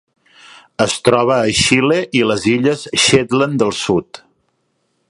Es 0.85 0.95
troba 1.09 1.35
a 1.35 1.53
Xile 1.59 1.99
i 2.21 2.25
les 2.31 2.49
illes 2.55 2.89
Shetland 3.05 3.63
del 3.65 3.77
Sud. 3.83 4.25